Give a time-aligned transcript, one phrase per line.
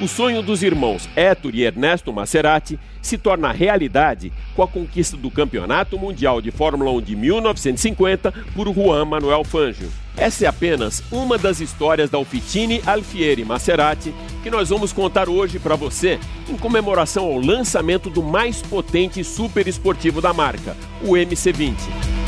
[0.00, 5.30] O sonho dos irmãos Héctor e Ernesto Maserati se torna realidade com a conquista do
[5.30, 9.90] Campeonato Mundial de Fórmula 1 de 1950 por Juan Manuel Fangio.
[10.16, 15.58] Essa é apenas uma das histórias da Alfitini Alfieri Maserati que nós vamos contar hoje
[15.58, 22.19] para você em comemoração ao lançamento do mais potente super esportivo da marca, o MC20.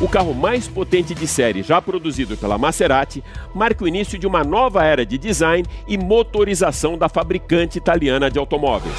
[0.00, 3.22] O carro mais potente de série já produzido pela Maserati
[3.54, 8.38] marca o início de uma nova era de design e motorização da fabricante italiana de
[8.38, 8.94] automóveis.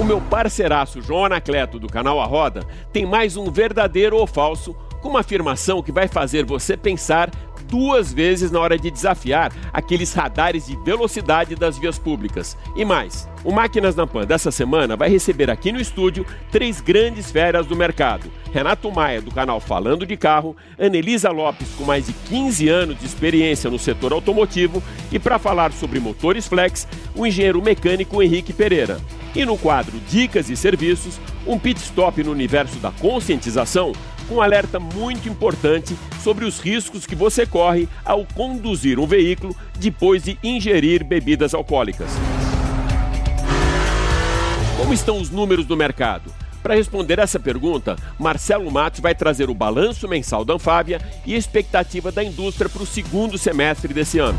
[0.00, 4.74] O meu parceiraço João Anacleto do canal A Roda tem mais um verdadeiro ou falso
[5.00, 7.30] com uma afirmação que vai fazer você pensar
[7.70, 12.56] duas vezes na hora de desafiar aqueles radares de velocidade das vias públicas.
[12.76, 17.30] E mais, o Máquinas na Pan dessa semana vai receber aqui no estúdio três grandes
[17.30, 18.30] feras do mercado.
[18.52, 23.06] Renato Maia, do canal Falando de Carro, Anelisa Lopes, com mais de 15 anos de
[23.06, 24.82] experiência no setor automotivo,
[25.12, 29.00] e para falar sobre motores flex, o engenheiro mecânico Henrique Pereira.
[29.34, 33.92] E no quadro Dicas e Serviços, um pit stop no universo da conscientização
[34.30, 40.22] um alerta muito importante sobre os riscos que você corre ao conduzir um veículo depois
[40.22, 42.10] de ingerir bebidas alcoólicas.
[44.76, 46.32] Como estão os números do mercado?
[46.62, 51.38] Para responder essa pergunta, Marcelo Matos vai trazer o balanço mensal da Anfávia e a
[51.38, 54.38] expectativa da indústria para o segundo semestre desse ano.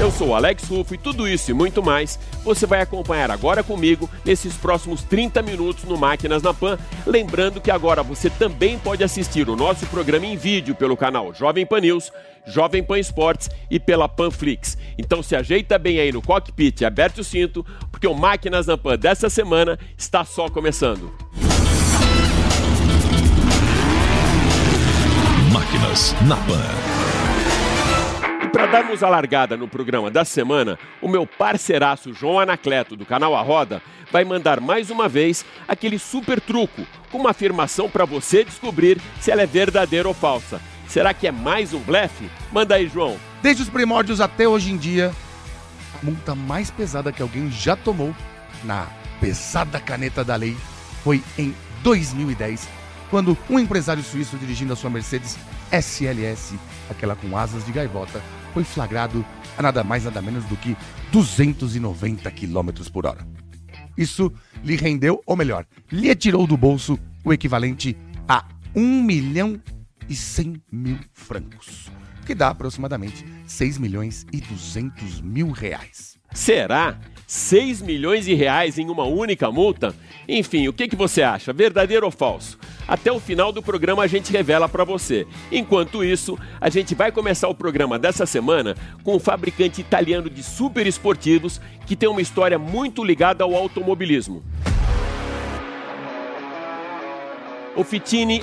[0.00, 4.10] Eu sou Alex Rufo e tudo isso e muito mais você vai acompanhar agora comigo
[4.24, 6.78] nesses próximos 30 minutos no Máquinas na Pan.
[7.06, 11.64] Lembrando que agora você também pode assistir o nosso programa em vídeo pelo canal Jovem
[11.64, 12.12] Pan News,
[12.46, 14.76] Jovem Pan Esportes e pela Panflix.
[14.98, 18.76] Então se ajeita bem aí no cockpit e aperte o cinto, porque o Máquinas na
[18.76, 21.10] Pan dessa semana está só começando.
[25.50, 26.93] Máquinas na Pan
[28.64, 33.36] para darmos a largada no programa da semana, o meu parceiraço João Anacleto, do canal
[33.36, 38.42] A Roda, vai mandar mais uma vez aquele super truco com uma afirmação para você
[38.42, 40.62] descobrir se ela é verdadeira ou falsa.
[40.88, 42.30] Será que é mais um blefe?
[42.50, 43.18] Manda aí, João.
[43.42, 45.12] Desde os primórdios até hoje em dia,
[46.00, 48.16] a multa mais pesada que alguém já tomou
[48.62, 48.86] na
[49.20, 50.56] pesada caneta da lei
[51.02, 52.66] foi em 2010,
[53.10, 55.36] quando um empresário suíço dirigindo a sua Mercedes
[55.70, 56.54] SLS,
[56.90, 58.22] aquela com asas de gaivota,
[58.54, 59.26] foi flagrado
[59.58, 60.76] a nada mais nada menos do que
[61.10, 63.26] 290 km por hora.
[63.98, 64.32] Isso
[64.62, 67.96] lhe rendeu, ou melhor, lhe tirou do bolso o equivalente
[68.28, 69.60] a 1 milhão
[70.08, 71.90] e 100 mil francos,
[72.24, 76.16] que dá aproximadamente 6 milhões e 200 mil reais.
[76.32, 76.98] Será?
[77.26, 79.94] 6 milhões de reais em uma única multa?
[80.28, 81.52] Enfim, o que, que você acha?
[81.52, 82.58] Verdadeiro ou falso?
[82.86, 85.26] Até o final do programa a gente revela para você.
[85.50, 90.42] Enquanto isso, a gente vai começar o programa dessa semana com um fabricante italiano de
[90.42, 94.42] super esportivos que tem uma história muito ligada ao automobilismo.
[97.76, 97.84] O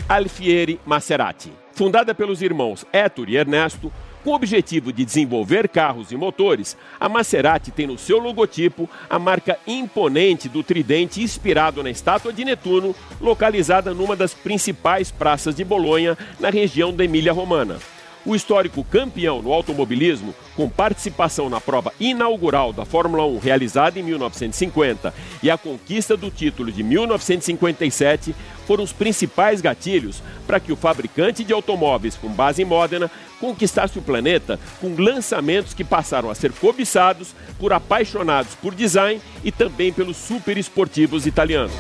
[0.10, 1.52] Alfieri Maserati.
[1.74, 3.92] Fundada pelos irmãos Ettore e Ernesto,
[4.24, 9.20] com o objetivo de desenvolver carros e motores, a Maserati tem no seu logotipo a
[9.20, 15.64] marca imponente do tridente inspirado na estátua de Netuno, localizada numa das principais praças de
[15.64, 17.78] Bolonha, na região da Emília-Romana
[18.26, 24.04] o histórico campeão no automobilismo, com participação na prova inaugural da Fórmula 1 realizada em
[24.04, 28.36] 1950 e a conquista do título de 1957,
[28.68, 33.10] foram os principais gatilhos para que o fabricante de automóveis com base em Modena
[33.40, 39.52] conquistasse o planeta com lançamentos que passaram a ser cobiçados por apaixonados por design e
[39.52, 41.74] também pelos super esportivos italianos.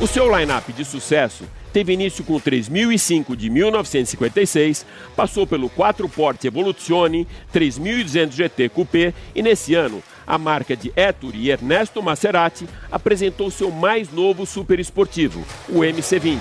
[0.00, 1.44] O seu line-up de sucesso
[1.78, 4.84] teve início com o 3005 de 1956,
[5.14, 11.38] passou pelo 4 Porte Evoluzione, 3200 GT Coupé e nesse ano a marca de Ettore
[11.38, 16.40] e Ernesto Maserati apresentou seu mais novo super esportivo, o MC20.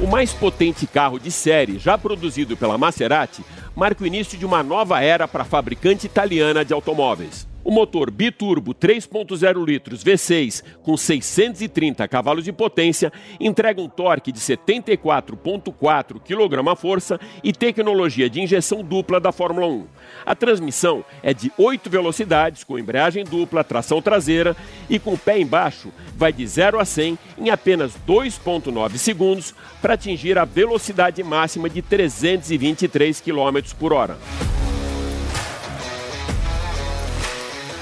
[0.00, 3.44] O mais potente carro de série já produzido pela Maserati
[3.80, 7.48] marca o início de uma nova era para a fabricante italiana de automóveis.
[7.62, 14.40] O motor biturbo 3.0 litros V6 com 630 cavalos de potência entrega um torque de
[14.40, 19.86] 74.4 kgf e tecnologia de injeção dupla da Fórmula 1.
[20.24, 24.56] A transmissão é de 8 velocidades com embreagem dupla, tração traseira
[24.88, 29.94] e com o pé embaixo vai de 0 a 100 em apenas 2.9 segundos para
[29.94, 34.16] atingir a velocidade máxima de 323 km por hora.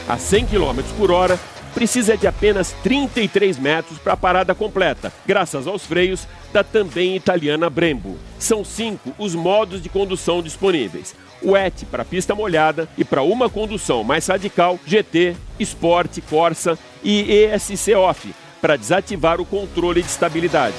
[0.09, 1.39] a 100 km por hora,
[1.75, 7.69] precisa de apenas 33 metros para a parada completa, graças aos freios da também italiana
[7.69, 8.17] Brembo.
[8.39, 11.15] São cinco os modos de condução disponíveis.
[11.43, 17.31] O ET para pista molhada e para uma condução mais radical, GT, Sport, Corsa e
[17.31, 20.75] ESC Off, para desativar o controle de estabilidade.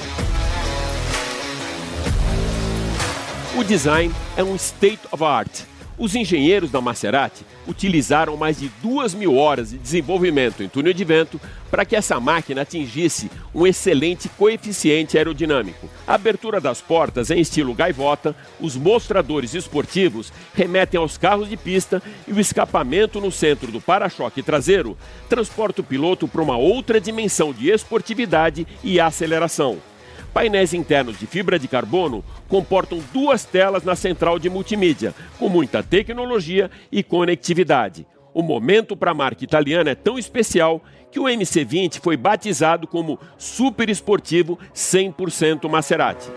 [3.56, 5.62] O design é um state of art.
[5.98, 11.04] Os engenheiros da Maserati utilizaram mais de duas mil horas de desenvolvimento em túnel de
[11.04, 15.90] vento para que essa máquina atingisse um excelente coeficiente aerodinâmico.
[16.06, 22.00] A abertura das portas em estilo gaivota, os mostradores esportivos remetem aos carros de pista
[22.28, 24.96] e o escapamento no centro do para-choque traseiro
[25.28, 29.89] transporta o piloto para uma outra dimensão de esportividade e aceleração.
[30.32, 35.82] Painéis internos de fibra de carbono comportam duas telas na central de multimídia, com muita
[35.82, 38.06] tecnologia e conectividade.
[38.32, 40.80] O momento para a marca italiana é tão especial
[41.10, 46.30] que o MC20 foi batizado como super esportivo 100% Maserati.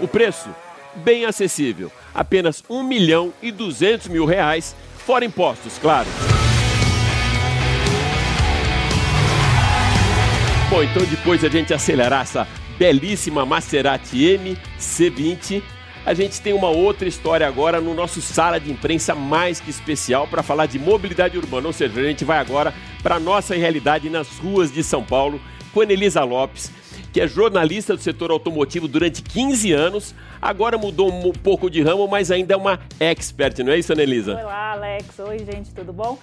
[0.00, 0.48] O preço?
[0.94, 6.08] Bem acessível, apenas 1 milhão e 200 mil reais, fora impostos, claro.
[10.76, 12.46] Bom, então depois de a gente acelerar essa
[12.78, 14.38] belíssima Maserati
[14.78, 15.62] MC20,
[16.04, 20.28] a gente tem uma outra história agora no nosso sala de imprensa mais que especial
[20.28, 21.68] para falar de mobilidade urbana.
[21.68, 25.40] Ou seja, a gente vai agora para a nossa realidade nas ruas de São Paulo
[25.72, 26.70] com Anelisa Lopes,
[27.10, 30.14] que é jornalista do setor automotivo durante 15 anos.
[30.42, 34.34] Agora mudou um pouco de ramo, mas ainda é uma expert, não é isso, Anelisa?
[34.34, 35.18] Olá, Alex.
[35.20, 36.18] Oi, gente, tudo bom?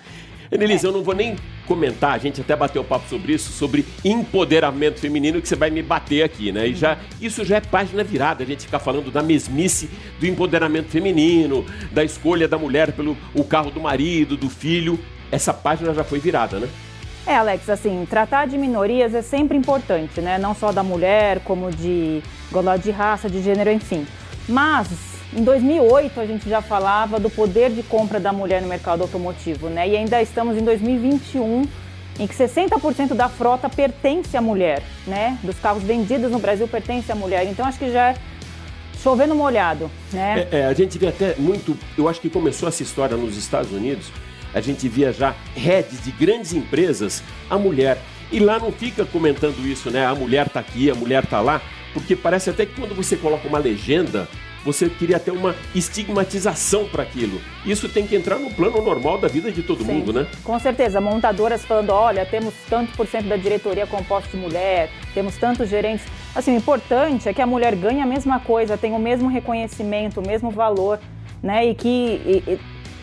[0.54, 1.36] Anelise, eu não vou nem
[1.66, 5.82] comentar, a gente até bateu papo sobre isso, sobre empoderamento feminino, que você vai me
[5.82, 6.68] bater aqui, né?
[6.68, 9.90] E já, isso já é página virada, a gente ficar falando da mesmice
[10.20, 15.00] do empoderamento feminino, da escolha da mulher pelo o carro do marido, do filho.
[15.32, 16.70] Essa página já foi virada, né?
[17.26, 20.38] É, Alex, assim, tratar de minorias é sempre importante, né?
[20.38, 22.22] Não só da mulher, como de
[22.82, 24.06] de raça, de gênero, enfim.
[24.48, 29.02] Mas em 2008 a gente já falava do poder de compra da mulher no mercado
[29.02, 29.88] automotivo, né?
[29.88, 31.68] E ainda estamos em 2021
[32.20, 35.38] em que 60% da frota pertence à mulher, né?
[35.44, 37.46] Dos carros vendidos no Brasil pertence à mulher.
[37.48, 38.16] Então acho que já é
[39.02, 40.48] chovendo molhado, né?
[40.52, 43.72] É, é, a gente vê até muito, eu acho que começou essa história nos Estados
[43.72, 44.12] Unidos,
[44.54, 47.98] a gente via já heads de grandes empresas, a mulher.
[48.32, 50.06] E lá não fica comentando isso, né?
[50.06, 51.62] A mulher tá aqui, a mulher tá lá,
[51.94, 54.28] porque parece até que quando você coloca uma legenda,
[54.64, 57.40] você queria ter uma estigmatização para aquilo.
[57.66, 60.28] Isso tem que entrar no plano normal da vida de todo Sim, mundo, né?
[60.44, 61.02] Com certeza.
[61.02, 66.06] Montadoras falando: olha, temos tanto por cento da diretoria composta de mulher, temos tantos gerentes.
[66.36, 70.20] Assim, o importante é que a mulher ganhe a mesma coisa, tenha o mesmo reconhecimento,
[70.20, 71.00] o mesmo valor,
[71.42, 71.66] né?
[71.66, 72.60] E que e, e,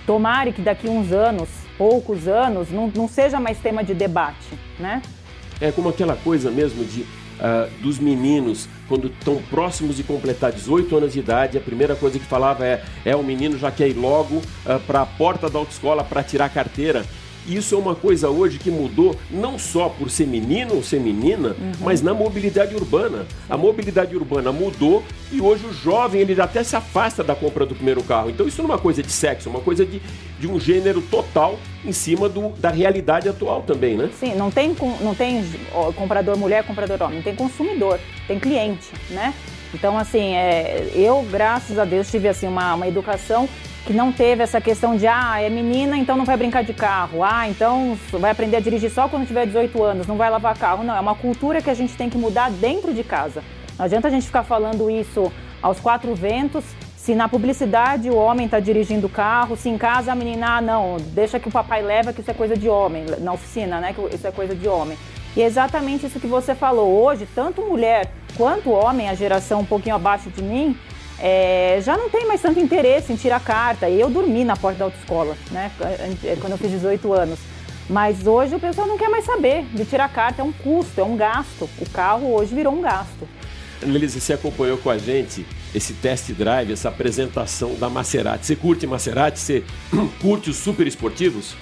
[0.07, 5.03] tomare que daqui uns anos, poucos anos, não, não seja mais tema de debate, né?
[5.61, 7.05] É como aquela coisa mesmo de
[7.41, 12.19] uh, dos meninos quando estão próximos de completar 18 anos de idade, a primeira coisa
[12.19, 15.59] que falava é: é o menino já quer ir logo uh, para a porta da
[15.59, 17.05] autoescola para tirar a carteira.
[17.47, 21.49] Isso é uma coisa hoje que mudou não só por ser menino ou ser menina,
[21.49, 21.73] uhum.
[21.81, 23.27] mas na mobilidade urbana.
[23.49, 25.03] A mobilidade urbana mudou
[25.33, 28.31] e hoje o jovem ele até se afasta da compra do primeiro carro.
[28.31, 30.01] Então isso não é uma coisa de sexo, é uma coisa de,
[30.39, 34.11] de um gênero total em cima do, da realidade atual também, né?
[34.19, 35.45] Sim, não tem, não tem
[35.97, 39.35] comprador mulher, comprador homem, tem consumidor, tem cliente, né?
[39.73, 43.49] Então, assim, é, eu, graças a Deus, tive assim, uma, uma educação
[43.87, 47.25] que não teve essa questão de, ah, é menina, então não vai brincar de carro.
[47.25, 50.85] Ah, então vai aprender a dirigir só quando tiver 18 anos, não vai lavar carro.
[50.85, 53.43] Não, é uma cultura que a gente tem que mudar dentro de casa.
[53.79, 55.33] Não adianta a gente ficar falando isso
[55.63, 56.65] aos quatro ventos,
[56.97, 60.61] se na publicidade o homem está dirigindo o carro, se em casa a menina, ah,
[60.61, 63.95] não, deixa que o papai leva, que isso é coisa de homem, na oficina, né,
[63.95, 64.99] que isso é coisa de homem.
[65.35, 67.03] E é exatamente isso que você falou.
[67.03, 70.77] Hoje, tanto mulher quanto homem, a geração um pouquinho abaixo de mim,
[71.21, 73.89] é, já não tem mais tanto interesse em tirar carta.
[73.89, 75.71] E eu dormi na porta da autoescola, né?
[76.41, 77.39] Quando eu fiz 18 anos.
[77.89, 81.05] Mas hoje o pessoal não quer mais saber de tirar carta, é um custo, é
[81.05, 81.69] um gasto.
[81.79, 83.29] O carro hoje virou um gasto.
[83.83, 88.47] Annelise, você acompanhou com a gente esse test drive, essa apresentação da Maserati.
[88.47, 89.39] Você curte Maserati?
[89.39, 89.65] Você
[90.23, 91.57] curte os super esportivos?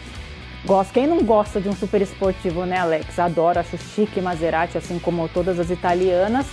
[0.65, 0.93] Gosto.
[0.93, 3.19] Quem não gosta de um super esportivo, né, Alex?
[3.19, 6.47] Adoro, acho chique Maserati, assim como todas as italianas.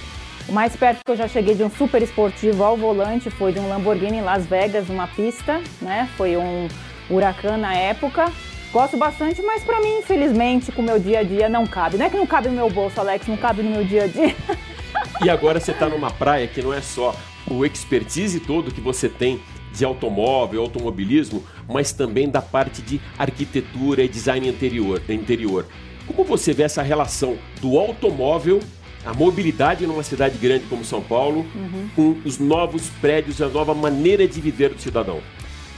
[0.48, 3.60] O mais perto que eu já cheguei de um super esportivo ao volante foi de
[3.60, 6.08] um Lamborghini em Las Vegas, uma pista, né?
[6.16, 6.68] Foi um
[7.10, 8.32] Huracan na época.
[8.72, 11.98] Gosto bastante, mas para mim, infelizmente, com o meu dia a dia não cabe.
[11.98, 14.08] Não é que não cabe no meu bolso, Alex, não cabe no meu dia a
[14.08, 14.36] dia.
[15.24, 17.16] E agora você está numa praia que não é só
[17.50, 24.04] o expertise todo que você tem de automóvel, automobilismo, mas também da parte de arquitetura
[24.04, 25.02] e design interior.
[25.10, 25.66] interior.
[26.08, 28.60] Como você vê essa relação do automóvel,
[29.06, 31.90] a mobilidade numa cidade grande como São Paulo, uhum.
[31.96, 35.20] com os novos prédios, a nova maneira de viver do cidadão?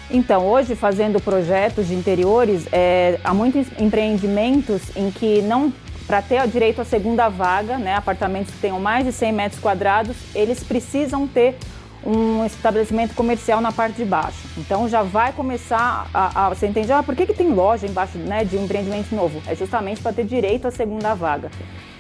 [0.09, 5.73] Então, hoje, fazendo projetos de interiores, é, há muitos empreendimentos em que não
[6.07, 10.15] para ter direito à segunda vaga, né, apartamentos que tenham mais de 100 metros quadrados,
[10.33, 11.57] eles precisam ter
[12.05, 14.47] um estabelecimento comercial na parte de baixo.
[14.57, 18.17] Então já vai começar a, a você entende, ah, por que, que tem loja embaixo
[18.17, 19.41] né, de um empreendimento novo?
[19.45, 21.51] É justamente para ter direito à segunda vaga.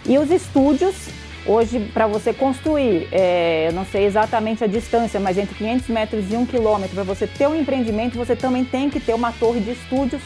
[0.07, 0.95] E os estúdios,
[1.45, 6.31] hoje, para você construir, é, eu não sei exatamente a distância, mas entre 500 metros
[6.31, 9.59] e 1 quilômetro, para você ter um empreendimento, você também tem que ter uma torre
[9.59, 10.21] de estúdios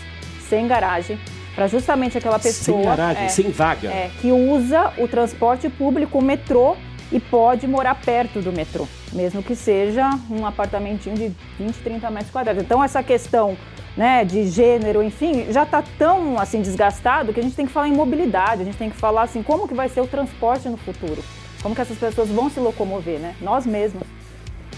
[0.47, 1.17] sem garagem,
[1.55, 2.77] para justamente aquela pessoa.
[2.77, 3.89] Sem garagem, é, sem vaga.
[3.89, 6.77] É, que usa o transporte público, o metrô,
[7.11, 12.31] e pode morar perto do metrô, mesmo que seja um apartamentinho de 20, 30 metros
[12.31, 12.63] quadrados.
[12.63, 13.57] Então, essa questão
[13.95, 17.87] né, de gênero, enfim, já está tão assim desgastado que a gente tem que falar
[17.87, 20.77] em mobilidade, a gente tem que falar assim como que vai ser o transporte no
[20.77, 21.23] futuro,
[21.61, 23.35] como que essas pessoas vão se locomover, né?
[23.41, 24.03] Nós mesmos.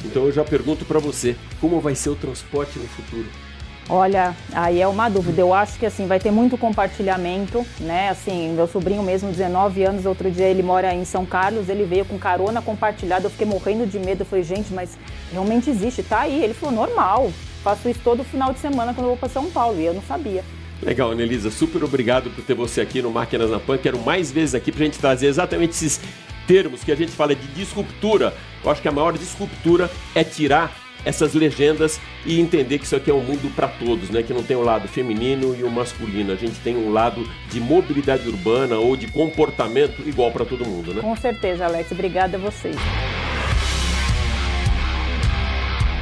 [0.04, 3.26] Então eu já pergunto para você, como vai ser o transporte no futuro?
[3.90, 5.42] Olha, aí é uma dúvida.
[5.42, 8.10] Eu acho que assim vai ter muito compartilhamento, né?
[8.10, 12.06] Assim, meu sobrinho mesmo, 19 anos, outro dia ele mora em São Carlos, ele veio
[12.06, 13.26] com carona compartilhada.
[13.26, 14.22] Eu fiquei morrendo de medo.
[14.22, 14.98] Eu falei, gente, mas
[15.32, 16.44] realmente existe, tá aí.
[16.44, 17.30] Ele falou, normal.
[17.64, 20.02] Faço isso todo final de semana quando eu vou para São Paulo e eu não
[20.02, 20.44] sabia.
[20.82, 23.78] Legal, Anelisa, super obrigado por ter você aqui no Máquinas na Pan.
[23.78, 26.02] Quero mais vezes aqui para a gente trazer exatamente esses
[26.46, 28.34] termos que a gente fala de disruptura.
[28.62, 33.10] Eu acho que a maior disruptura é tirar essas legendas e entender que isso aqui
[33.10, 34.24] é um mundo para todos, né?
[34.24, 36.34] Que não tem o um lado feminino e o um masculino.
[36.34, 40.94] A gente tem um lado de mobilidade urbana ou de comportamento igual para todo mundo,
[40.94, 41.02] né?
[41.02, 41.92] Com certeza, Alex.
[41.92, 42.76] Obrigada a vocês.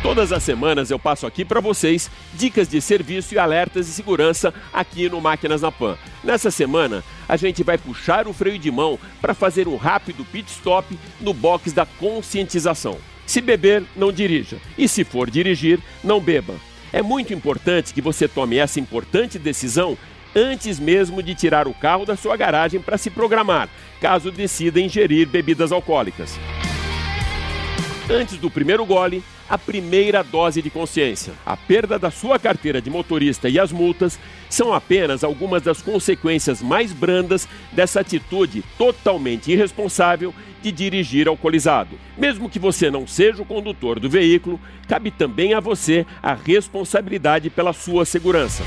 [0.01, 4.51] Todas as semanas eu passo aqui para vocês dicas de serviço e alertas de segurança
[4.74, 5.96] aqui no Máquinas na Pan.
[6.24, 10.50] Nessa semana, a gente vai puxar o freio de mão para fazer um rápido pit
[10.50, 12.98] stop no box da conscientização.
[13.27, 14.58] Se beber, não dirija.
[14.75, 16.55] E se for dirigir, não beba.
[16.91, 19.96] É muito importante que você tome essa importante decisão
[20.36, 23.70] antes mesmo de tirar o carro da sua garagem para se programar,
[24.01, 26.39] caso decida ingerir bebidas alcoólicas.
[28.13, 31.32] Antes do primeiro gole, a primeira dose de consciência.
[31.46, 36.62] A perda da sua carteira de motorista e as multas são apenas algumas das consequências
[36.62, 41.98] mais brandas dessa atitude totalmente irresponsável de dirigir alcoolizado.
[42.18, 47.50] Mesmo que você não seja o condutor do veículo, cabe também a você a responsabilidade
[47.50, 48.62] pela sua segurança.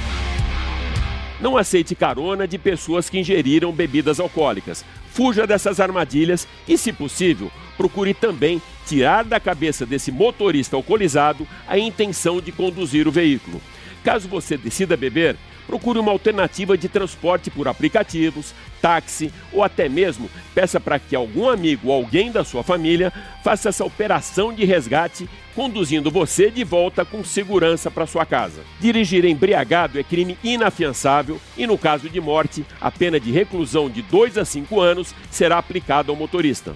[1.40, 4.84] Não aceite carona de pessoas que ingeriram bebidas alcoólicas.
[5.12, 11.78] Fuja dessas armadilhas e, se possível, procure também tirar da cabeça desse motorista alcoolizado a
[11.78, 13.60] intenção de conduzir o veículo.
[14.04, 15.36] Caso você decida beber,
[15.66, 21.48] procure uma alternativa de transporte por aplicativos, táxi ou até mesmo peça para que algum
[21.48, 27.04] amigo ou alguém da sua família faça essa operação de resgate, conduzindo você de volta
[27.04, 28.62] com segurança para sua casa.
[28.80, 34.02] Dirigir embriagado é crime inafiançável e, no caso de morte, a pena de reclusão de
[34.02, 36.74] 2 a 5 anos será aplicada ao motorista.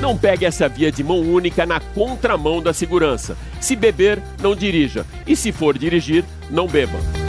[0.00, 3.36] Não pegue essa via de mão única na contramão da segurança.
[3.60, 5.06] Se beber, não dirija.
[5.26, 7.25] E se for dirigir, não beba.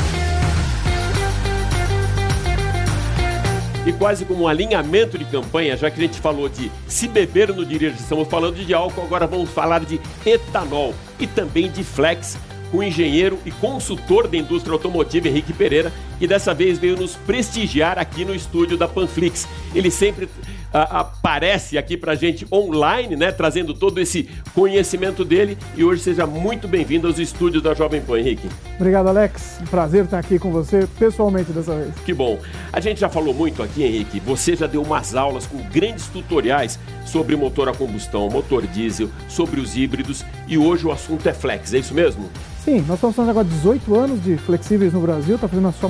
[3.87, 7.55] E quase como um alinhamento de campanha, já que a gente falou de se beber
[7.55, 12.37] no dirija, estamos falando de álcool, agora vamos falar de etanol e também de flex
[12.69, 17.15] com o engenheiro e consultor da indústria automotiva Henrique Pereira, que dessa vez veio nos
[17.15, 19.47] prestigiar aqui no estúdio da Panflix.
[19.73, 20.27] Ele sempre
[20.73, 23.31] aparece aqui pra gente online, né?
[23.31, 25.57] Trazendo todo esse conhecimento dele.
[25.75, 28.49] E hoje seja muito bem-vindo aos estúdios da Jovem Pan, Henrique.
[28.75, 29.59] Obrigado, Alex.
[29.69, 31.93] Prazer estar aqui com você pessoalmente dessa vez.
[32.05, 32.39] Que bom.
[32.71, 34.19] A gente já falou muito aqui, Henrique.
[34.19, 39.59] Você já deu umas aulas com grandes tutoriais sobre motor a combustão, motor diesel, sobre
[39.59, 40.25] os híbridos.
[40.47, 42.29] E hoje o assunto é flex, é isso mesmo?
[42.63, 45.89] Sim, nós estamos fazendo agora 18 anos de flexíveis no Brasil, está fazendo a sua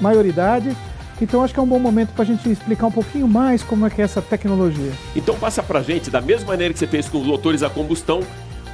[0.00, 0.74] maioridade.
[1.20, 3.86] Então acho que é um bom momento para a gente explicar um pouquinho mais como
[3.86, 4.92] é que é essa tecnologia.
[5.14, 7.70] Então passa para a gente, da mesma maneira que você fez com os motores a
[7.70, 8.20] combustão,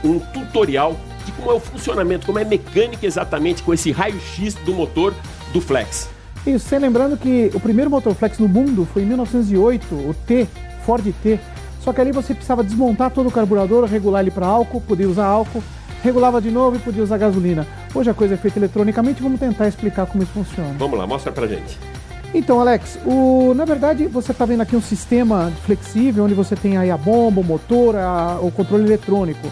[0.02, 4.54] um tutorial de como é o funcionamento, como é a mecânica exatamente com esse raio-x
[4.54, 5.14] do motor
[5.52, 6.09] do Flex.
[6.47, 10.49] Isso, sem lembrando que o primeiro motor Flex no mundo foi em 1908, o T,
[10.87, 11.38] Ford T.
[11.82, 15.26] Só que ali você precisava desmontar todo o carburador, regular ele para álcool, podia usar
[15.26, 15.62] álcool,
[16.02, 17.66] regulava de novo e podia usar gasolina.
[17.94, 20.75] Hoje a coisa é feita eletronicamente, vamos tentar explicar como isso funciona.
[20.78, 21.78] Vamos lá, mostra pra gente.
[22.32, 26.76] Então, Alex, o, na verdade você está vendo aqui um sistema flexível onde você tem
[26.76, 29.49] aí a bomba, o motor, a, o controle eletrônico.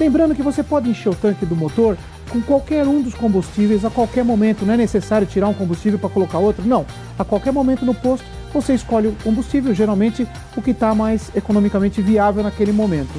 [0.00, 1.96] Lembrando que você pode encher o tanque do motor
[2.30, 4.64] com qualquer um dos combustíveis a qualquer momento.
[4.64, 6.66] Não é necessário tirar um combustível para colocar outro.
[6.66, 6.86] Não.
[7.18, 10.26] A qualquer momento no posto você escolhe o combustível, geralmente
[10.56, 13.12] o que está mais economicamente viável naquele momento.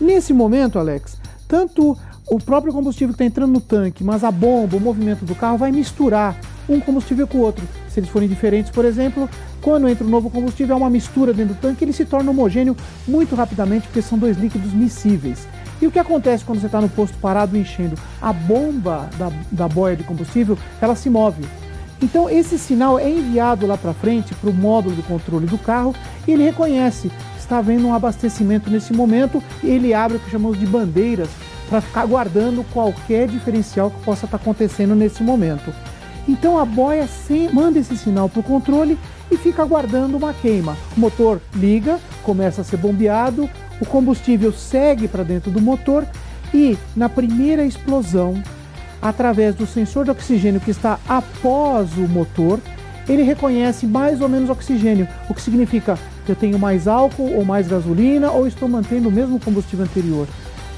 [0.00, 1.16] Nesse momento, Alex,
[1.48, 1.96] tanto
[2.28, 5.56] o próprio combustível que está entrando no tanque, mas a bomba, o movimento do carro
[5.56, 6.36] vai misturar
[6.68, 7.64] um combustível com o outro.
[7.92, 9.28] Se eles forem diferentes, por exemplo,
[9.60, 12.76] quando entra um novo combustível, há uma mistura dentro do tanque, ele se torna homogêneo
[13.06, 15.46] muito rapidamente, porque são dois líquidos miscíveis.
[15.80, 17.96] E o que acontece quando você está no posto parado enchendo?
[18.20, 21.44] A bomba da, da boia de combustível, ela se move.
[22.00, 25.94] Então esse sinal é enviado lá para frente para o módulo do controle do carro
[26.26, 27.10] e ele reconhece
[27.52, 31.28] está havendo um abastecimento nesse momento e ele abre o que chamamos de bandeiras
[31.68, 35.72] para ficar guardando qualquer diferencial que possa estar tá acontecendo nesse momento.
[36.28, 37.08] Então a boia
[37.52, 38.98] manda esse sinal para o controle
[39.30, 40.76] e fica aguardando uma queima.
[40.96, 43.48] O motor liga, começa a ser bombeado,
[43.80, 46.06] o combustível segue para dentro do motor
[46.54, 48.42] e na primeira explosão,
[49.00, 52.60] através do sensor de oxigênio que está após o motor,
[53.08, 57.44] ele reconhece mais ou menos oxigênio, o que significa que eu tenho mais álcool ou
[57.44, 60.28] mais gasolina ou estou mantendo o mesmo combustível anterior.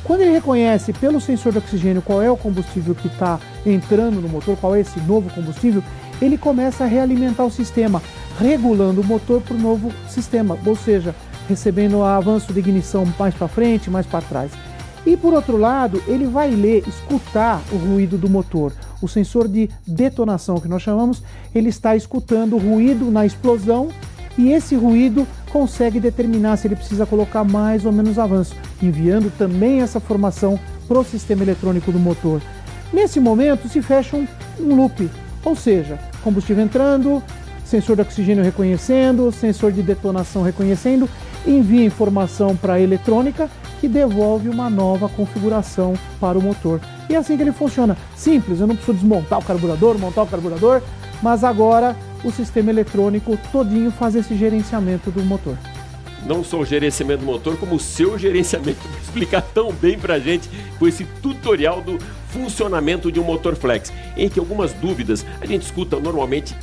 [0.04, 4.28] Quando ele reconhece pelo sensor de oxigênio qual é o combustível que está entrando no
[4.28, 5.82] motor, qual é esse novo combustível,
[6.20, 8.02] ele começa a realimentar o sistema,
[8.38, 11.14] regulando o motor para o novo sistema, ou seja,
[11.48, 14.52] recebendo o avanço de ignição mais para frente, mais para trás.
[15.06, 18.72] E por outro lado, ele vai ler, escutar o ruído do motor.
[19.02, 21.22] O sensor de detonação que nós chamamos,
[21.54, 23.88] ele está escutando o ruído na explosão
[24.36, 29.80] e esse ruído consegue determinar se ele precisa colocar mais ou menos avanço, enviando também
[29.80, 32.40] essa formação para o sistema eletrônico do motor.
[32.92, 34.26] Nesse momento se fecha um,
[34.60, 35.08] um loop,
[35.44, 37.22] ou seja, combustível entrando,
[37.64, 41.08] sensor de oxigênio reconhecendo, sensor de detonação reconhecendo,
[41.46, 43.48] envia informação para a eletrônica
[43.80, 46.80] que devolve uma nova configuração para o motor.
[47.08, 47.96] E é assim que ele funciona.
[48.16, 50.82] Simples, eu não preciso desmontar o carburador, montar o carburador,
[51.22, 55.56] mas agora o sistema eletrônico todinho faz esse gerenciamento do motor.
[56.26, 60.14] Não só o gerenciamento do motor, como o seu gerenciamento, para explicar tão bem para
[60.14, 65.24] a gente com esse tutorial do funcionamento de um motor flex, em que algumas dúvidas
[65.40, 66.56] a gente escuta normalmente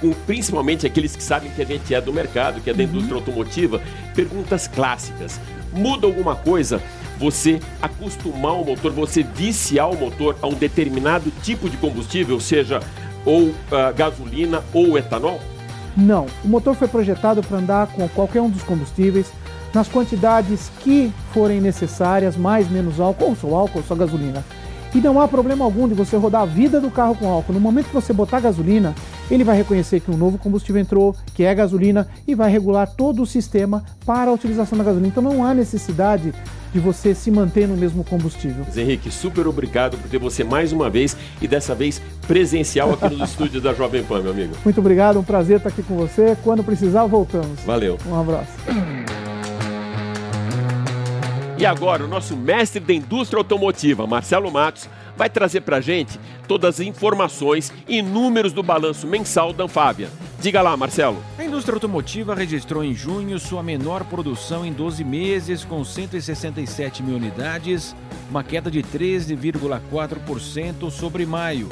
[0.00, 2.90] com principalmente aqueles que sabem que a gente é do mercado, que é da uhum.
[2.90, 3.80] indústria automotiva,
[4.14, 5.40] perguntas clássicas.
[5.72, 6.82] Muda alguma coisa
[7.18, 12.80] você acostumar o motor, você viciar o motor a um determinado tipo de combustível, seja
[13.26, 13.54] ou uh,
[13.94, 15.40] gasolina ou etanol?
[15.96, 16.26] Não.
[16.44, 19.32] O motor foi projetado para andar com qualquer um dos combustíveis
[19.74, 24.44] nas quantidades que forem necessárias, mais menos álcool, ou só álcool, ou só gasolina.
[24.96, 27.52] E não há problema algum de você rodar a vida do carro com álcool.
[27.52, 28.94] No momento que você botar gasolina,
[29.30, 33.20] ele vai reconhecer que um novo combustível entrou, que é gasolina, e vai regular todo
[33.20, 35.08] o sistema para a utilização da gasolina.
[35.08, 36.32] Então não há necessidade
[36.72, 38.64] de você se manter no mesmo combustível.
[38.74, 43.28] Henrique, super obrigado por ter você mais uma vez e dessa vez presencial aqui nos
[43.28, 44.54] estúdios da Jovem Pan, meu amigo.
[44.64, 46.34] Muito obrigado, um prazer estar aqui com você.
[46.42, 47.60] Quando precisar, voltamos.
[47.66, 47.98] Valeu.
[48.08, 48.52] Um abraço.
[51.58, 56.74] E agora, o nosso mestre da indústria automotiva, Marcelo Matos, vai trazer para gente todas
[56.74, 60.10] as informações e números do balanço mensal da Anfávia.
[60.38, 61.16] Diga lá, Marcelo.
[61.38, 67.16] A indústria automotiva registrou em junho sua menor produção em 12 meses, com 167 mil
[67.16, 67.96] unidades,
[68.28, 71.70] uma queda de 13,4% sobre maio.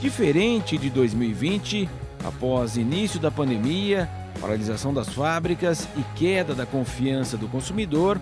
[0.00, 1.88] Diferente de 2020,
[2.24, 4.08] após início da pandemia,
[4.40, 8.20] paralisação das fábricas e queda da confiança do consumidor,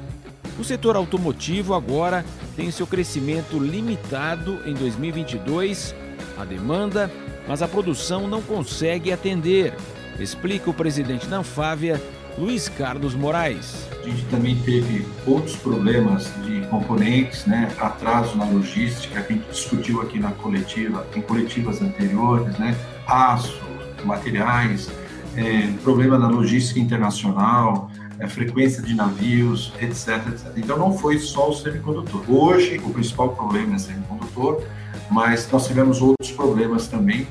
[0.59, 5.95] o setor automotivo agora tem seu crescimento limitado em 2022,
[6.39, 7.11] a demanda,
[7.47, 9.75] mas a produção não consegue atender,
[10.19, 12.03] explica o presidente da Anfávia,
[12.39, 13.87] Luiz Carlos Moraes.
[14.03, 19.49] A gente também teve outros problemas de componentes, né, atraso na logística, que a gente
[19.51, 23.61] discutiu aqui na coletiva, em coletivas anteriores, né, aço,
[24.05, 24.91] materiais,
[25.37, 30.53] é, problema na logística internacional, é, frequência de navios, etc, etc.
[30.57, 32.23] Então não foi só o semicondutor.
[32.29, 34.63] Hoje o principal problema é o semicondutor,
[35.11, 37.27] mas nós tivemos outros problemas também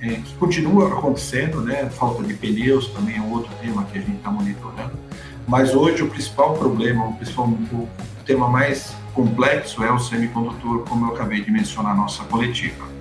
[0.00, 1.90] é, que continuam acontecendo, né?
[1.90, 4.98] Falta de pneus também é um outro tema que a gente está monitorando.
[5.46, 7.88] Mas hoje o principal problema, o, principal, o
[8.24, 12.99] tema mais complexo é o semicondutor, como eu acabei de mencionar na nossa coletiva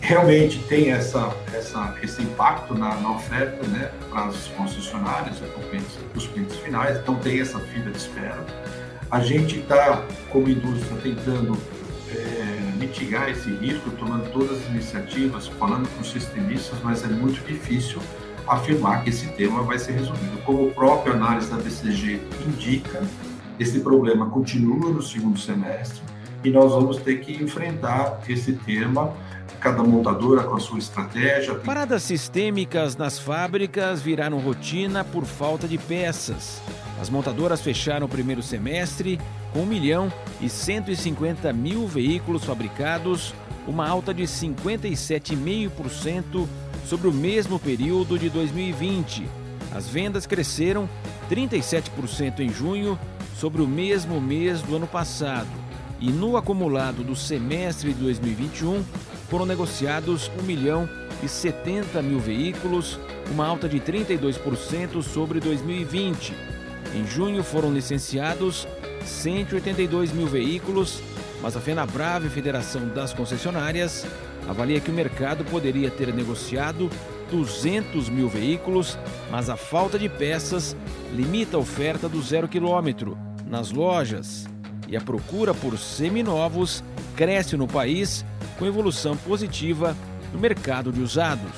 [0.00, 6.26] realmente tem essa, essa, esse impacto na, na oferta né, para as concessionárias, para os
[6.26, 8.44] clientes finais, então tem essa fila de espera.
[9.10, 11.56] A gente está, como indústria, tentando
[12.14, 17.44] é, mitigar esse risco, tomando todas as iniciativas, falando com os sistemistas, mas é muito
[17.44, 18.00] difícil
[18.46, 20.42] afirmar que esse tema vai ser resolvido.
[20.44, 23.02] Como o próprio análise da BCG indica,
[23.58, 26.00] esse problema continua no segundo semestre,
[26.42, 29.12] e nós vamos ter que enfrentar esse tema
[29.58, 31.54] cada montadora com a sua estratégia.
[31.56, 36.60] Paradas sistêmicas nas fábricas viraram rotina por falta de peças.
[37.00, 39.18] As montadoras fecharam o primeiro semestre
[39.52, 43.32] com 1 milhão e 150 mil veículos fabricados,
[43.66, 46.46] uma alta de 57,5%
[46.84, 49.26] sobre o mesmo período de 2020.
[49.72, 50.86] As vendas cresceram
[51.30, 52.98] 37% em junho
[53.36, 55.48] sobre o mesmo mês do ano passado.
[56.00, 58.82] E no acumulado do semestre de 2021,
[59.30, 60.88] foram negociados 1 milhão
[61.22, 62.98] e 70 mil veículos,
[63.30, 66.34] uma alta de 32% sobre 2020.
[66.94, 68.66] Em junho foram licenciados
[69.04, 71.00] 182 mil veículos,
[71.40, 74.04] mas a FenaBrave, Federação das Concessionárias,
[74.48, 76.90] avalia que o mercado poderia ter negociado
[77.30, 78.98] 200 mil veículos,
[79.30, 80.76] mas a falta de peças
[81.14, 83.16] limita a oferta do zero quilômetro
[83.46, 84.48] nas lojas
[84.88, 86.82] e a procura por seminovos
[87.14, 88.24] cresce no país
[88.60, 89.96] com evolução positiva
[90.34, 91.50] no mercado de usados.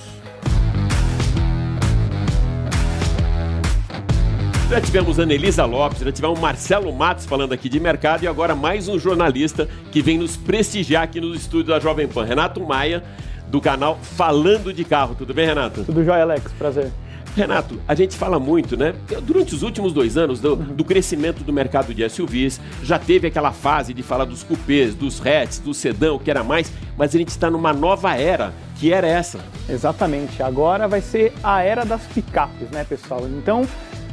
[4.71, 8.89] Já tivemos Anelisa Lopes, já tivemos Marcelo Matos falando aqui de mercado e agora mais
[8.89, 13.03] um jornalista que vem nos prestigiar aqui no estúdio da Jovem Pan, Renato Maia,
[13.49, 15.17] do canal Falando de Carro.
[15.17, 15.85] Tudo bem, Renato?
[15.85, 16.53] Tudo jóia, Alex.
[16.53, 16.91] Prazer.
[17.35, 18.95] Renato, a gente fala muito, né?
[19.23, 23.53] Durante os últimos dois anos do, do, crescimento do mercado de SUVs, já teve aquela
[23.53, 27.19] fase de falar dos cupês, dos hatches, do sedã, o que era mais, mas a
[27.19, 29.41] gente está numa nova era, que era essa.
[29.67, 30.43] Exatamente.
[30.43, 33.27] Agora vai ser a era das picapes, né, pessoal?
[33.27, 33.67] Então,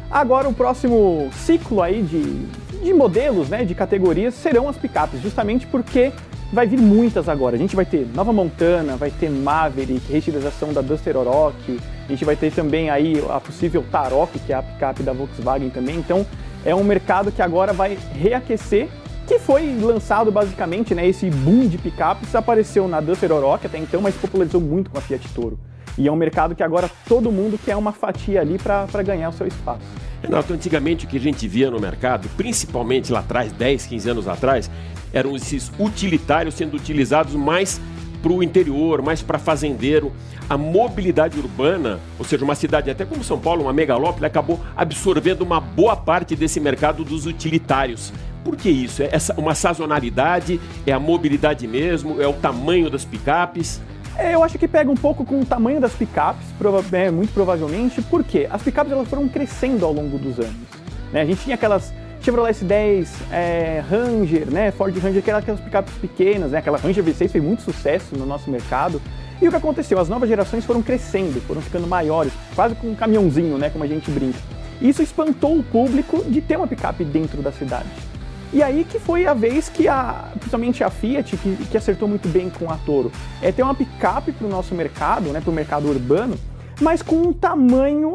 [0.10, 2.46] agora o próximo ciclo aí de,
[2.82, 6.14] de modelos, né, de categorias, serão as picapes, justamente porque
[6.54, 7.58] vai vir muitas agora.
[7.58, 11.80] A gente vai ter Nova Montana, vai ter Maverick, reestilização da Duster Oroch,
[12.10, 15.70] a gente vai ter também aí a possível Tarok, que é a picape da Volkswagen
[15.70, 15.96] também.
[15.96, 16.26] Então
[16.66, 18.90] é um mercado que agora vai reaquecer,
[19.28, 24.02] que foi lançado basicamente, né, esse boom de picapes apareceu na Duster Oroch até então,
[24.02, 25.60] mas popularizou muito com a Fiat Toro.
[26.00, 29.34] E é um mercado que agora todo mundo quer uma fatia ali para ganhar o
[29.34, 29.86] seu espaço.
[30.24, 34.28] Renato, antigamente o que a gente via no mercado, principalmente lá atrás, 10, 15 anos
[34.28, 34.72] atrás,
[35.14, 37.80] eram esses utilitários sendo utilizados mais
[38.22, 40.12] para o interior, mais para fazendeiro.
[40.50, 45.42] A mobilidade urbana, ou seja, uma cidade até como São Paulo, uma megalópole, acabou absorvendo
[45.42, 48.12] uma boa parte desse mercado dos utilitários.
[48.44, 49.04] Por que isso?
[49.04, 50.60] É essa, uma sazonalidade?
[50.86, 52.22] É a mobilidade mesmo?
[52.22, 53.82] É o tamanho das picapes?
[54.18, 57.34] É, eu acho que pega um pouco com o tamanho das picapes, prova é, muito
[57.34, 60.68] provavelmente, porque as picapes elas foram crescendo ao longo dos anos.
[61.14, 61.22] Né?
[61.22, 61.94] A gente tinha aquelas
[62.30, 67.30] Chevrolet S10, é, Ranger, né, Ford Ranger, que aquelas picapes pequenas, né, aquela Ranger V6
[67.30, 69.02] fez muito sucesso no nosso mercado.
[69.42, 69.98] E o que aconteceu?
[69.98, 73.88] As novas gerações foram crescendo, foram ficando maiores, quase com um caminhãozinho, né, como a
[73.88, 74.38] gente brinca.
[74.80, 77.90] Isso espantou o público de ter uma picape dentro da cidade.
[78.54, 82.28] E aí que foi a vez que a, principalmente a Fiat, que, que acertou muito
[82.28, 83.12] bem com a Toro,
[83.42, 86.38] é ter uma picape para o nosso mercado, né, para o mercado urbano,
[86.80, 88.14] mas com um tamanho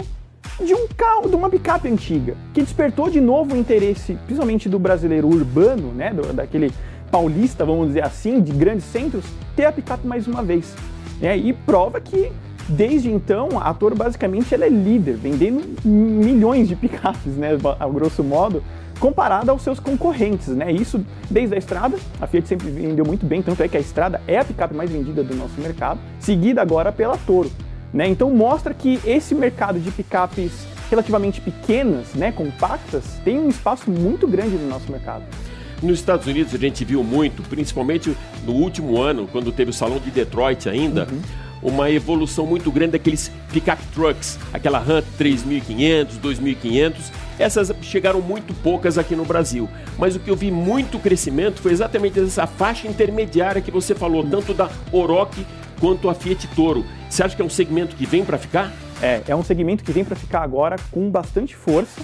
[0.63, 4.79] de um carro, de uma picape antiga, que despertou de novo o interesse, principalmente do
[4.79, 6.73] brasileiro urbano, né, do, daquele
[7.11, 9.25] paulista, vamos dizer assim, de grandes centros,
[9.57, 10.75] ter a picape mais uma vez.
[11.21, 12.31] Né, e prova que
[12.69, 18.23] desde então a Toro basicamente ela é líder, vendendo milhões de picapes, né, a grosso
[18.23, 18.63] modo,
[18.99, 20.71] comparada aos seus concorrentes, né?
[20.71, 24.23] Isso desde a estrada, a Fiat sempre vendeu muito bem, tanto é que a estrada
[24.27, 27.51] é a picape mais vendida do nosso mercado, seguida agora pela Toro.
[27.95, 28.09] Né?
[28.09, 34.27] Então mostra que esse mercado de picapes relativamente pequenas, né, compactas, tem um espaço muito
[34.27, 35.23] grande no nosso mercado.
[35.81, 39.99] Nos Estados Unidos a gente viu muito, principalmente no último ano, quando teve o salão
[39.99, 41.71] de Detroit ainda, uhum.
[41.71, 47.13] uma evolução muito grande daqueles pickup trucks, aquela Ram 3500, 2500.
[47.39, 51.73] Essas chegaram muito poucas aqui no Brasil, mas o que eu vi muito crescimento foi
[51.73, 55.45] exatamente essa faixa intermediária que você falou, tanto da Oroch
[55.81, 56.85] quanto a Fiat Toro.
[57.15, 58.73] Você acha que é um segmento que vem para ficar?
[59.01, 62.01] É, é um segmento que vem para ficar agora com bastante força.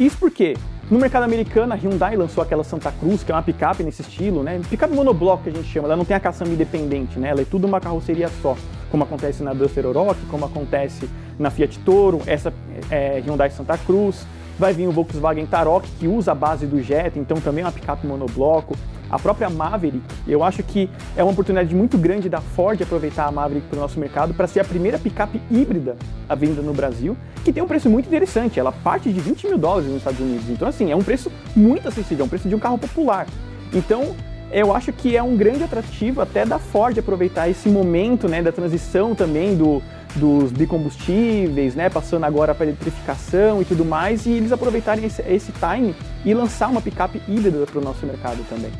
[0.00, 0.56] Isso porque
[0.90, 4.42] no mercado americano a Hyundai lançou aquela Santa Cruz, que é uma picape nesse estilo,
[4.42, 4.58] né?
[4.70, 7.28] Picape monobloco que a gente chama, ela não tem a caçamba independente, né?
[7.28, 8.56] Ela é tudo uma carroceria só,
[8.90, 12.50] como acontece na Duster Oroch, como acontece na Fiat Toro, essa
[12.90, 14.26] é, Hyundai Santa Cruz.
[14.58, 17.72] Vai vir o Volkswagen Tarok, que usa a base do Jetta, então também é uma
[17.72, 18.74] picape monobloco.
[19.10, 23.32] A própria Maverick, eu acho que é uma oportunidade muito grande da Ford aproveitar a
[23.32, 25.96] Maverick para o nosso mercado para ser a primeira picape híbrida
[26.28, 28.58] à venda no Brasil, que tem um preço muito interessante.
[28.58, 30.48] Ela parte de 20 mil dólares nos Estados Unidos.
[30.48, 33.26] Então, assim, é um preço muito acessível, é um preço de um carro popular.
[33.72, 34.14] Então,
[34.50, 38.52] eu acho que é um grande atrativo até da Ford aproveitar esse momento né, da
[38.52, 39.82] transição também do,
[40.14, 45.52] dos bicombustíveis, né, passando agora para eletrificação e tudo mais, e eles aproveitarem esse, esse
[45.52, 48.70] time e lançar uma picape híbrida para o nosso mercado também.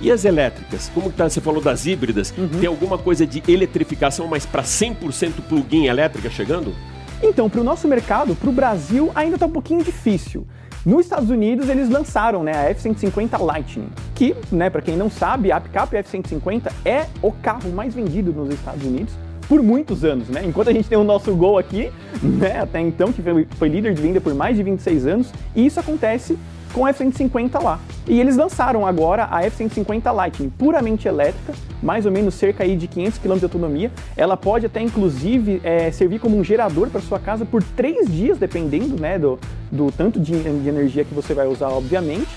[0.00, 0.90] E as elétricas?
[0.94, 1.28] Como que tá?
[1.28, 2.32] Você falou das híbridas.
[2.36, 2.48] Uhum.
[2.48, 6.74] Tem alguma coisa de eletrificação, mas para 100% plug-in elétrica chegando?
[7.22, 10.46] Então, para o nosso mercado, para o Brasil, ainda está um pouquinho difícil.
[10.84, 15.50] Nos Estados Unidos, eles lançaram né, a F-150 Lightning, que, né, para quem não sabe,
[15.50, 19.14] a picape F-150 é o carro mais vendido nos Estados Unidos
[19.48, 20.42] por muitos anos, né?
[20.44, 21.90] Enquanto a gente tem o nosso Gol aqui,
[22.22, 25.66] né, até então, que foi, foi líder de venda por mais de 26 anos, e
[25.66, 26.38] isso acontece
[26.72, 27.80] com a F-150 lá.
[28.06, 32.86] E eles lançaram agora a F-150 Lightning, puramente elétrica, mais ou menos cerca aí de
[32.86, 33.90] 500 km de autonomia.
[34.16, 38.38] Ela pode até inclusive é, servir como um gerador para sua casa por três dias,
[38.38, 39.38] dependendo né, do,
[39.70, 42.28] do tanto de, de energia que você vai usar, obviamente.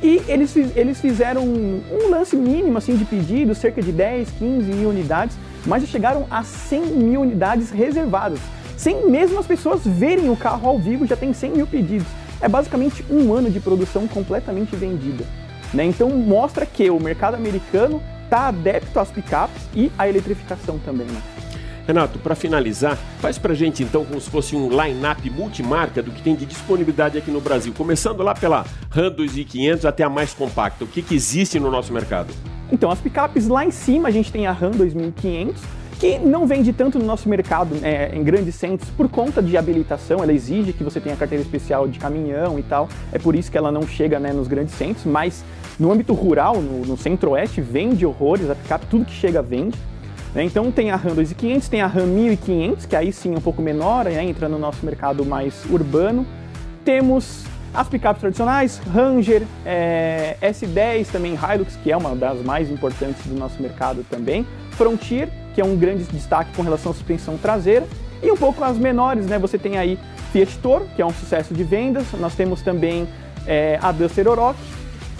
[0.00, 4.72] E eles, eles fizeram um, um, lance mínimo assim, de pedidos, cerca de 10, 15
[4.72, 5.36] mil unidades,
[5.66, 8.38] mas já chegaram a 100 mil unidades reservadas.
[8.76, 12.06] Sem mesmo as pessoas verem o carro ao vivo, já tem 100 mil pedidos
[12.40, 15.24] é basicamente um ano de produção completamente vendida.
[15.72, 15.84] Né?
[15.84, 21.06] Então mostra que o mercado americano está adepto às picapes e à eletrificação também.
[21.06, 21.20] Né?
[21.86, 26.20] Renato, para finalizar, faz para gente então como se fosse um line-up multimarca do que
[26.20, 30.84] tem de disponibilidade aqui no Brasil, começando lá pela Ram 2500 até a mais compacta.
[30.84, 32.32] O que, que existe no nosso mercado?
[32.70, 35.62] Então, as picapes lá em cima a gente tem a Ram 2500,
[35.98, 40.22] que não vende tanto no nosso mercado é, em grandes centros por conta de habilitação.
[40.22, 42.88] Ela exige que você tenha carteira especial de caminhão e tal.
[43.12, 45.44] É por isso que ela não chega né, nos grandes centros, mas
[45.78, 49.76] no âmbito rural, no, no centro-oeste, vende horrores, a picape, tudo que chega vende.
[50.34, 50.44] Né?
[50.44, 53.60] Então tem a RAM 2500, tem a RAM 1500, que aí sim é um pouco
[53.60, 56.24] menor, né, entra no nosso mercado mais urbano.
[56.84, 63.26] Temos as picapes tradicionais, Ranger, é, S10, também Hilux, que é uma das mais importantes
[63.26, 64.46] do nosso mercado também.
[64.70, 67.84] Frontier, que é um grande destaque com relação à suspensão traseira.
[68.22, 69.40] E um pouco as menores, né?
[69.40, 69.98] Você tem aí
[70.30, 72.06] Fiat Toro, que é um sucesso de vendas.
[72.20, 73.08] Nós temos também
[73.44, 74.56] é, a Duster Oroch.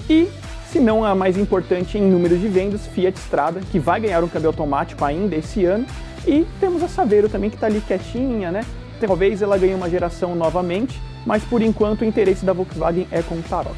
[0.08, 0.28] E,
[0.70, 4.28] se não a mais importante em número de vendas, Fiat Strada, que vai ganhar um
[4.28, 5.84] câmbio automático ainda esse ano.
[6.24, 8.60] E temos a Saveiro também, que está ali quietinha, né?
[9.00, 13.34] Talvez ela ganhe uma geração novamente, mas por enquanto o interesse da Volkswagen é com
[13.34, 13.74] o Tarot.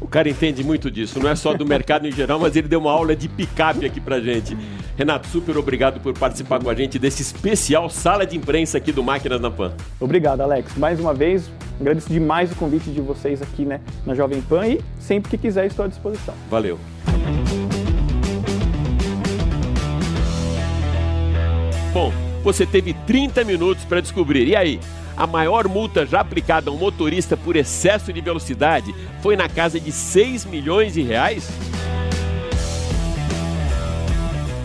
[0.00, 2.80] O cara entende muito disso, não é só do mercado em geral, mas ele deu
[2.80, 4.56] uma aula de picape aqui pra gente.
[4.96, 9.02] Renato, super obrigado por participar com a gente desse especial sala de imprensa aqui do
[9.02, 9.72] Máquinas na Pan.
[9.98, 10.76] Obrigado, Alex.
[10.76, 11.50] Mais uma vez,
[11.80, 15.66] agradeço demais o convite de vocês aqui né, na Jovem Pan e sempre que quiser
[15.66, 16.34] estou à disposição.
[16.50, 16.78] Valeu.
[21.92, 22.12] Bom,
[22.44, 24.46] você teve 30 minutos para descobrir.
[24.46, 24.80] E aí?
[25.16, 29.78] A maior multa já aplicada a um motorista por excesso de velocidade foi na casa
[29.78, 31.50] de 6 milhões de reais?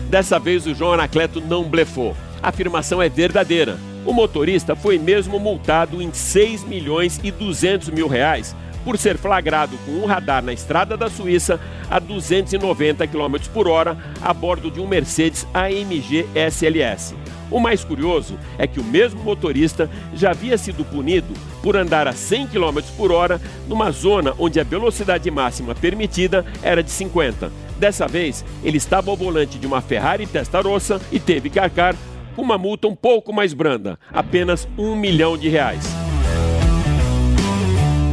[0.08, 2.16] Dessa vez o João Anacleto não blefou.
[2.42, 3.76] A afirmação é verdadeira.
[4.04, 9.76] O motorista foi mesmo multado em 6 milhões e 200 mil reais por ser flagrado
[9.84, 11.58] com um radar na estrada da Suíça
[11.90, 17.16] a 290 km por hora a bordo de um Mercedes AMG SLS.
[17.50, 22.12] O mais curioso é que o mesmo motorista já havia sido punido por andar a
[22.12, 27.65] 100 km por hora numa zona onde a velocidade máxima permitida era de 50.
[27.78, 31.94] Dessa vez, ele estava ao volante de uma Ferrari Testarossa e teve que arcar
[32.34, 35.84] com uma multa um pouco mais branda, apenas um milhão de reais.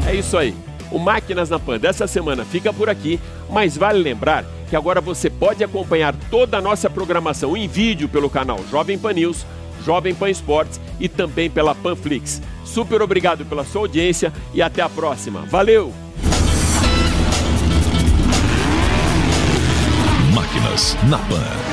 [0.08, 0.54] É isso aí.
[0.92, 5.30] O Máquinas na Pan dessa semana fica por aqui, mas vale lembrar que agora você
[5.30, 9.46] pode acompanhar toda a nossa programação em vídeo pelo canal Jovem Pan News,
[9.84, 12.42] Jovem Pan Esportes e também pela Panflix.
[12.64, 15.42] Super obrigado pela sua audiência e até a próxima.
[15.42, 15.92] Valeu!
[20.54, 21.73] Máquinas na Pan.